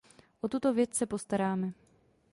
[0.41, 1.73] O tuto věc se postaráme.